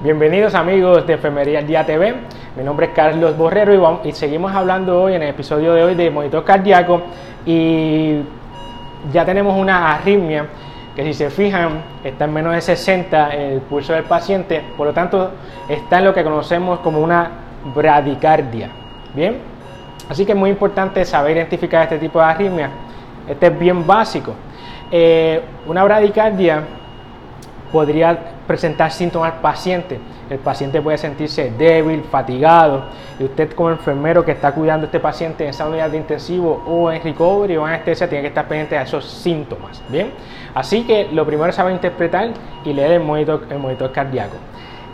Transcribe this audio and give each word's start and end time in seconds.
Bienvenidos 0.00 0.54
amigos 0.54 1.04
de 1.08 1.14
Enfermería 1.14 1.60
Día 1.60 1.84
TV. 1.84 2.14
Mi 2.56 2.62
nombre 2.62 2.86
es 2.86 2.92
Carlos 2.92 3.36
Borrero 3.36 4.00
y, 4.04 4.12
seguimos 4.12 4.54
hablando 4.54 5.02
hoy 5.02 5.14
en 5.14 5.22
el 5.24 5.30
episodio 5.30 5.74
de 5.74 5.82
hoy 5.82 5.96
de 5.96 6.08
monitor 6.08 6.44
cardíaco 6.44 7.02
y 7.44 8.20
ya 9.12 9.24
tenemos 9.24 9.56
una 9.58 9.94
arritmia 9.94 10.46
que 10.94 11.02
si 11.02 11.14
se 11.14 11.30
fijan 11.30 11.82
está 12.04 12.26
en 12.26 12.32
menos 12.32 12.54
de 12.54 12.60
60 12.60 13.34
el 13.34 13.60
pulso 13.62 13.92
del 13.92 14.04
paciente, 14.04 14.62
por 14.76 14.86
lo 14.86 14.92
tanto 14.92 15.32
está 15.68 15.98
en 15.98 16.04
lo 16.04 16.14
que 16.14 16.22
conocemos 16.22 16.78
como 16.78 17.00
una 17.00 17.32
bradicardia. 17.74 18.70
Bien, 19.14 19.38
así 20.08 20.24
que 20.24 20.30
es 20.30 20.38
muy 20.38 20.50
importante 20.50 21.04
saber 21.04 21.38
identificar 21.38 21.82
este 21.82 21.98
tipo 21.98 22.20
de 22.20 22.24
arritmia. 22.24 22.70
Este 23.28 23.48
es 23.48 23.58
bien 23.58 23.84
básico. 23.84 24.32
Eh, 24.92 25.42
una 25.66 25.82
bradicardia 25.82 26.62
podría 27.72 28.27
presentar 28.48 28.90
síntomas 28.90 29.34
al 29.34 29.40
paciente. 29.40 30.00
El 30.28 30.38
paciente 30.38 30.80
puede 30.80 30.98
sentirse 30.98 31.52
débil, 31.56 32.02
fatigado, 32.10 32.86
y 33.20 33.24
usted 33.24 33.52
como 33.52 33.70
enfermero 33.70 34.24
que 34.24 34.32
está 34.32 34.52
cuidando 34.52 34.84
a 34.84 34.86
este 34.86 34.98
paciente 34.98 35.44
en 35.44 35.50
esa 35.50 35.68
unidad 35.68 35.90
de 35.90 35.98
intensivo 35.98 36.64
o 36.66 36.90
en 36.90 37.02
recovery 37.02 37.56
o 37.58 37.68
en 37.68 37.74
anestesia 37.74 38.08
tiene 38.08 38.22
que 38.22 38.28
estar 38.28 38.48
pendiente 38.48 38.74
de 38.74 38.82
esos 38.82 39.04
síntomas. 39.04 39.80
Bien, 39.88 40.10
así 40.54 40.84
que 40.84 41.08
lo 41.12 41.24
primero 41.26 41.50
es 41.50 41.56
saber 41.56 41.74
interpretar 41.74 42.30
y 42.64 42.72
leer 42.72 42.92
el 42.92 43.00
monitor, 43.00 43.46
el 43.50 43.58
monitor 43.58 43.92
cardíaco. 43.92 44.36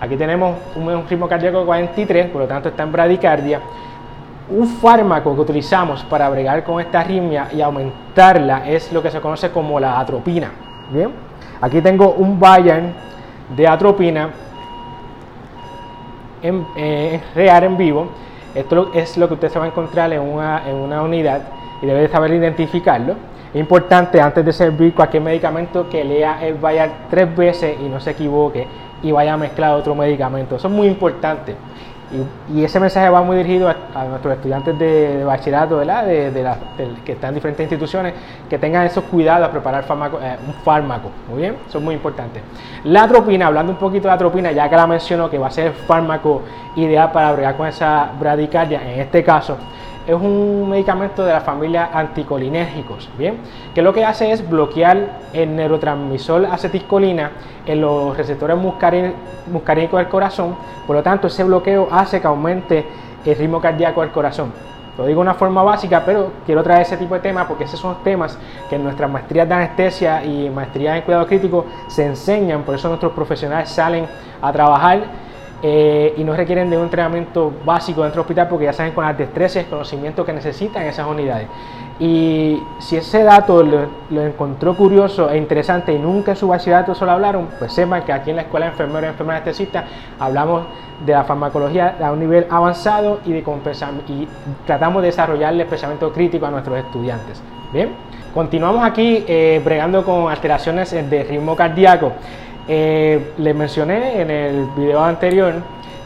Aquí 0.00 0.16
tenemos 0.16 0.56
un, 0.74 1.08
ritmo 1.08 1.28
cardíaco 1.28 1.60
de 1.60 1.64
43, 1.64 2.26
por 2.26 2.42
lo 2.42 2.48
tanto 2.48 2.68
está 2.68 2.82
en 2.82 2.92
bradicardia. 2.92 3.60
Un 4.50 4.66
fármaco 4.66 5.34
que 5.34 5.40
utilizamos 5.40 6.02
para 6.04 6.28
bregar 6.28 6.64
con 6.64 6.80
esta 6.80 7.00
arritmia 7.00 7.48
y 7.52 7.62
aumentarla 7.62 8.68
es 8.68 8.92
lo 8.92 9.00
que 9.00 9.10
se 9.10 9.20
conoce 9.20 9.50
como 9.50 9.78
la 9.78 9.98
atropina. 10.00 10.50
Bien, 10.90 11.10
aquí 11.60 11.80
tengo 11.80 12.10
un 12.10 12.38
Bayern 12.38 12.92
de 13.48 13.68
atropina 13.68 14.30
en, 16.42 16.66
eh, 16.76 17.20
real 17.34 17.64
en 17.64 17.76
vivo. 17.76 18.08
Esto 18.54 18.90
es 18.94 19.16
lo 19.16 19.26
que 19.28 19.34
usted 19.34 19.48
se 19.48 19.58
va 19.58 19.64
a 19.64 19.68
encontrar 19.68 20.12
en 20.12 20.20
una, 20.20 20.68
en 20.68 20.76
una 20.76 21.02
unidad 21.02 21.42
y 21.82 21.86
debe 21.86 22.08
saber 22.08 22.32
identificarlo. 22.32 23.14
Es 23.52 23.60
importante 23.60 24.20
antes 24.20 24.44
de 24.44 24.52
servir 24.52 24.94
cualquier 24.94 25.22
medicamento 25.22 25.88
que 25.88 26.04
lea 26.04 26.44
el 26.44 26.54
Bayard 26.54 26.90
tres 27.10 27.34
veces 27.36 27.76
y 27.80 27.88
no 27.88 28.00
se 28.00 28.10
equivoque 28.10 28.66
y 29.02 29.12
vaya 29.12 29.34
a 29.34 29.36
mezclar 29.36 29.74
otro 29.74 29.94
medicamento. 29.94 30.56
Eso 30.56 30.68
es 30.68 30.74
muy 30.74 30.86
importante. 30.86 31.54
Y, 32.52 32.64
ese 32.64 32.78
mensaje 32.78 33.08
va 33.08 33.22
muy 33.22 33.36
dirigido 33.36 33.68
a, 33.68 34.04
nuestros 34.04 34.34
estudiantes 34.34 34.78
de, 34.78 35.24
bachillerato, 35.24 35.78
¿verdad? 35.78 36.04
De, 36.06 36.54
que 37.04 37.12
están 37.12 37.30
en 37.30 37.34
diferentes 37.34 37.64
instituciones, 37.64 38.14
que 38.48 38.58
tengan 38.58 38.86
esos 38.86 39.04
cuidados 39.04 39.48
a 39.48 39.50
preparar 39.50 39.84
eh, 39.84 40.36
un 40.46 40.54
fármaco. 40.64 41.10
Muy 41.28 41.42
bien, 41.42 41.56
eso 41.68 41.78
es 41.78 41.84
muy 41.84 41.94
importante. 41.94 42.40
La 42.84 43.04
atropina, 43.04 43.46
hablando 43.46 43.72
un 43.72 43.78
poquito 43.78 44.08
de 44.08 44.14
atropina, 44.14 44.52
ya 44.52 44.68
que 44.68 44.76
la 44.76 44.86
mencionó 44.86 45.28
que 45.28 45.38
va 45.38 45.48
a 45.48 45.50
ser 45.50 45.68
el 45.68 45.72
fármaco 45.72 46.42
ideal 46.76 47.10
para 47.12 47.32
bregar 47.32 47.56
con 47.56 47.66
esa 47.66 48.10
bradicardia, 48.18 48.80
en 48.82 49.00
este 49.00 49.24
caso, 49.24 49.56
es 50.06 50.14
un 50.14 50.68
medicamento 50.68 51.24
de 51.24 51.32
la 51.32 51.40
familia 51.40 51.90
anticolinérgicos, 51.92 53.08
¿bien? 53.16 53.38
Que 53.74 53.82
lo 53.82 53.92
que 53.92 54.04
hace 54.04 54.32
es 54.32 54.48
bloquear 54.48 55.20
el 55.32 55.56
neurotransmisor 55.56 56.46
acetilcolina 56.46 57.30
en 57.66 57.80
los 57.80 58.16
receptores 58.16 58.56
muscarínicos 58.56 59.98
del 59.98 60.08
corazón, 60.08 60.56
por 60.86 60.96
lo 60.96 61.02
tanto 61.02 61.28
ese 61.28 61.44
bloqueo 61.44 61.88
hace 61.90 62.20
que 62.20 62.26
aumente 62.26 62.84
el 63.24 63.36
ritmo 63.36 63.60
cardíaco 63.60 64.02
del 64.02 64.10
corazón. 64.10 64.52
Lo 64.96 65.06
digo 65.06 65.18
de 65.18 65.22
una 65.22 65.34
forma 65.34 65.62
básica, 65.62 66.02
pero 66.04 66.30
quiero 66.46 66.62
traer 66.62 66.82
ese 66.82 66.96
tipo 66.96 67.14
de 67.14 67.20
temas 67.20 67.46
porque 67.46 67.64
esos 67.64 67.80
son 67.80 67.96
temas 68.04 68.38
que 68.68 68.76
en 68.76 68.84
nuestras 68.84 69.10
maestrías 69.10 69.48
de 69.48 69.54
anestesia 69.54 70.24
y 70.24 70.48
maestrías 70.50 70.96
en 70.96 71.02
cuidado 71.02 71.26
crítico 71.26 71.66
se 71.88 72.06
enseñan, 72.06 72.62
por 72.62 72.76
eso 72.76 72.88
nuestros 72.88 73.12
profesionales 73.12 73.70
salen 73.70 74.06
a 74.40 74.52
trabajar 74.52 75.00
eh, 75.62 76.14
y 76.16 76.24
no 76.24 76.34
requieren 76.34 76.68
de 76.68 76.76
un 76.76 76.84
entrenamiento 76.84 77.52
básico 77.64 78.02
dentro 78.02 78.20
del 78.20 78.26
hospital 78.26 78.48
porque 78.48 78.66
ya 78.66 78.72
saben 78.72 78.92
con 78.92 79.04
las 79.04 79.16
destrezas 79.16 79.56
y 79.56 79.58
el 79.60 79.66
conocimiento 79.66 80.24
que 80.24 80.32
necesitan 80.32 80.84
esas 80.84 81.06
unidades. 81.06 81.48
Y 82.00 82.60
si 82.80 82.96
ese 82.96 83.22
dato 83.22 83.62
lo, 83.62 84.22
encontró 84.22 84.76
curioso 84.76 85.30
e 85.30 85.38
interesante 85.38 85.92
y 85.92 85.98
nunca 85.98 86.32
en 86.32 86.36
su 86.36 86.48
bachillerato 86.48 86.94
solo 86.94 87.12
hablaron, 87.12 87.48
pues 87.58 87.72
sepan 87.72 88.02
que 88.02 88.12
aquí 88.12 88.30
en 88.30 88.36
la 88.36 88.42
Escuela 88.42 88.66
de 88.66 88.72
Enfermeros 88.72 89.04
y 89.04 89.10
Enfermeras 89.10 89.42
Anestesistas 89.42 89.84
hablamos 90.18 90.64
de 91.06 91.12
la 91.12 91.22
farmacología 91.22 91.96
a 92.02 92.10
un 92.10 92.18
nivel 92.18 92.46
avanzado 92.50 93.20
y, 93.24 93.32
de 93.32 93.44
y 94.08 94.28
tratamos 94.66 95.02
de 95.02 95.06
desarrollarle 95.08 95.62
el 95.62 95.68
pensamiento 95.68 96.12
crítico 96.12 96.46
a 96.46 96.50
nuestros 96.50 96.78
estudiantes. 96.78 97.40
Bien, 97.72 97.90
continuamos 98.32 98.84
aquí 98.84 99.24
eh, 99.28 99.60
bregando 99.64 100.04
con 100.04 100.30
alteraciones 100.30 100.90
de 100.90 101.22
ritmo 101.22 101.54
cardíaco. 101.54 102.12
Eh, 102.66 103.32
les 103.36 103.54
mencioné 103.54 104.22
en 104.22 104.30
el 104.30 104.66
video 104.76 105.04
anterior 105.04 105.54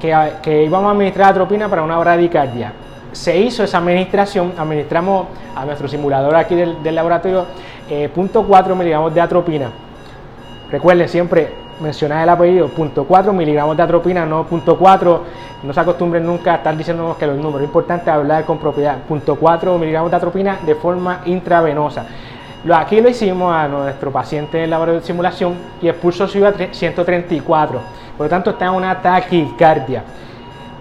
que, 0.00 0.64
íbamos 0.64 0.88
a 0.88 0.92
administrar 0.92 1.30
atropina 1.30 1.68
para 1.68 1.82
una 1.82 1.98
bradicardia. 1.98 2.72
Se 3.12 3.38
hizo 3.38 3.64
esa 3.64 3.78
administración, 3.78 4.52
administramos 4.58 5.28
a 5.54 5.64
nuestro 5.64 5.88
simulador 5.88 6.34
aquí 6.34 6.54
del, 6.54 6.94
laboratorio 6.94 7.46
eh, 7.88 8.10
0.4 8.14 8.74
miligramos 8.74 9.14
de 9.14 9.20
atropina. 9.20 9.70
Recuerden 10.70 11.08
siempre 11.08 11.52
mencionar 11.80 12.22
el 12.22 12.28
apellido, 12.28 12.70
0.4 12.70 13.32
miligramos 13.32 13.76
de 13.76 13.82
atropina, 13.82 14.26
no 14.26 14.46
0.4. 14.46 15.20
No 15.62 15.72
se 15.72 15.78
acostumbren 15.80 16.26
nunca 16.26 16.54
a 16.54 16.56
estar 16.56 16.76
diciéndonos 16.76 17.16
que 17.16 17.26
los 17.26 17.36
números. 17.36 17.60
Es 17.60 17.66
importante 17.66 18.10
hablar 18.10 18.44
con 18.44 18.58
propiedad. 18.58 18.98
0.4 19.08 19.78
miligramos 19.78 20.10
de 20.10 20.16
atropina 20.16 20.58
de 20.66 20.74
forma 20.74 21.20
intravenosa. 21.26 22.04
Aquí 22.70 23.00
lo 23.00 23.08
hicimos 23.08 23.52
a 23.52 23.66
nuestro 23.66 24.12
paciente 24.12 24.62
en 24.62 24.70
laboratorio 24.70 25.00
de 25.00 25.06
simulación 25.06 25.54
y 25.80 25.88
el 25.88 25.96
pulso 25.96 26.28
subió 26.28 26.48
a 26.48 26.52
134. 26.52 27.80
Por 28.16 28.26
lo 28.26 28.30
tanto, 28.30 28.50
está 28.50 28.66
en 28.66 28.74
una 28.74 29.02
taquicardia. 29.02 30.04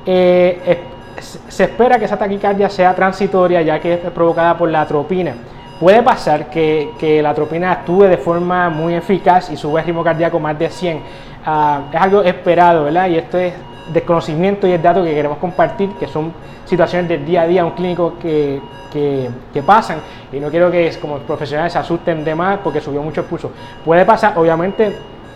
Eh, 0.06 0.80
se 1.19 1.64
espera 1.64 1.97
que 1.97 2.06
esa 2.06 2.18
taquicardia 2.18 2.69
sea 2.69 2.96
transitoria 2.96 3.62
ya 3.62 3.80
que 3.80 3.94
es 3.94 4.00
provocada 4.12 4.58
por 4.58 4.69
la 4.69 4.81
atropina. 4.81 5.34
Puede 5.80 6.03
pasar 6.03 6.52
que, 6.52 7.19
la 7.24 7.31
atropina 7.31 7.72
actúe 7.72 8.03
de 8.03 8.18
forma 8.18 8.69
muy 8.69 8.94
eficaz 8.94 9.50
y 9.50 9.58
sube 9.58 9.80
el 9.80 9.88
ritmo 9.88 10.03
cardíaco 10.03 10.40
más 10.40 10.58
de 10.59 10.69
100. 10.69 11.02
Ah, 11.44 11.81
es 11.92 12.00
algo 12.00 12.22
esperado, 12.22 12.84
¿verdad? 12.84 13.08
Y 13.08 13.18
esto 13.18 13.40
es 13.40 13.53
desconocimiento 13.94 14.68
y 14.68 14.72
el 14.72 14.81
dato 14.81 15.03
que 15.03 15.14
queremos 15.14 15.38
compartir, 15.38 15.90
que 16.00 16.08
son 16.08 16.34
situaciones 16.66 17.09
del 17.09 17.25
día 17.25 17.42
a 17.42 17.47
día, 17.47 17.66
un 17.66 17.72
clínico 17.72 18.16
que, 18.22 18.62
que, 18.92 19.64
pasan 19.66 20.00
y 20.31 20.40
no 20.40 20.50
quiero 20.50 20.69
que 20.69 20.92
como 21.00 21.18
profesionales 21.19 21.74
se 21.74 21.80
asusten 21.80 22.24
de 22.24 22.36
más 22.36 22.59
porque 22.59 22.81
subió 22.81 23.02
mucho 23.02 23.22
el 23.22 23.28
pulso. 23.28 23.52
Puede 23.86 24.06
pasar, 24.06 24.38
obviamente 24.38 24.96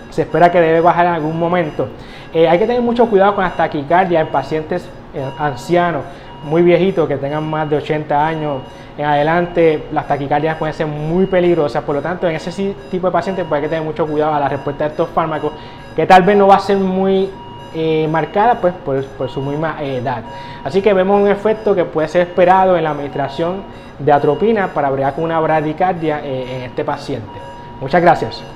se 0.10 0.24
espera 0.24 0.52
que 0.52 0.60
debe 0.60 0.82
bajar 0.82 1.06
en 1.08 1.14
algún 1.14 1.38
momento. 1.38 1.88
Eh, 2.34 2.48
hay 2.48 2.60
que 2.60 2.66
tener 2.66 2.82
mucho 2.82 3.08
cuidado 3.10 3.36
con 3.36 3.44
las 3.44 3.56
taquicardias 3.56 4.26
en 4.26 4.32
pacientes 4.32 4.90
eh, 5.14 5.26
ancianos, 5.40 6.04
muy 6.44 6.62
viejitos, 6.62 7.08
que 7.08 7.18
tengan 7.18 7.50
más 7.50 7.70
de 7.70 7.78
80 7.78 8.28
años 8.28 8.62
en 8.98 9.06
adelante, 9.06 9.88
las 9.92 10.08
taquicardias 10.08 10.58
pueden 10.58 10.74
ser 10.74 10.88
muy 10.88 11.26
peligrosas, 11.26 11.84
por 11.84 11.96
lo 11.96 12.02
tanto 12.02 12.30
en 12.30 12.36
ese 12.36 12.76
tipo 12.90 13.08
de 13.08 13.12
pacientes 13.12 13.46
pues 13.48 13.58
hay 13.58 13.64
que 13.64 13.70
tener 13.70 13.84
mucho 13.84 14.08
cuidado 14.08 14.34
a 14.34 14.40
la 14.40 14.48
respuesta 14.48 14.86
de 14.86 14.92
estos 14.92 15.10
fármacos, 15.10 15.52
que 15.96 16.06
tal 16.06 16.24
vez 16.24 16.38
no 16.38 16.48
va 16.48 16.56
a 16.56 16.60
ser 16.60 16.78
muy 16.78 17.30
eh, 17.75 18.08
marcada 18.09 18.59
pues, 18.62 18.74
por, 19.06 19.30
su 19.30 19.41
misma 19.41 19.84
edad. 19.84 20.24
Así 20.63 20.81
que 20.81 20.94
vemos 20.94 21.22
un 21.22 21.28
efecto 21.28 21.75
que 21.75 21.86
puede 21.86 22.08
ser 22.08 22.22
esperado 22.22 22.78
en 22.78 22.84
la 22.84 22.91
administración 22.91 23.63
de 24.00 24.12
atropina 24.12 24.74
para 24.74 24.90
bregar 24.90 25.13
con 25.13 25.24
una 25.24 25.40
bradicardia 25.40 26.22
eh, 26.24 26.58
en 26.58 26.64
este 26.64 26.84
paciente. 26.84 27.40
Muchas 27.81 28.02
gracias. 28.02 28.55